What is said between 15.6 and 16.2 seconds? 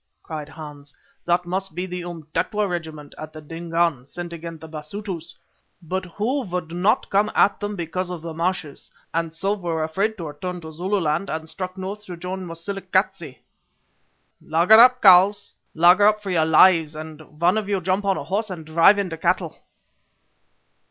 Laager